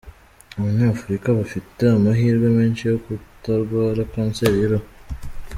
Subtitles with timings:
[0.57, 4.87] Abanyafurika bafite amahirwe menshi yo kutarwara kanseri y’uruhu